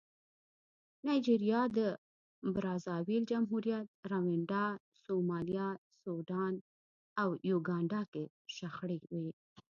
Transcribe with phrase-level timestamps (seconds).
[1.05, 1.79] نایجریا، د
[2.55, 4.67] برازاویل جمهوریت، رونډا،
[5.03, 5.69] سومالیا،
[6.01, 6.53] سوډان
[7.21, 8.23] او یوګانډا کې
[8.55, 9.27] شخړې وې.